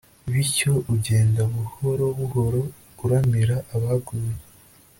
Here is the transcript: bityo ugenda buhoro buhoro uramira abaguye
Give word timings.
bityo 0.31 0.71
ugenda 0.93 1.41
buhoro 1.53 2.05
buhoro 2.17 2.61
uramira 3.03 3.55
abaguye 3.75 4.35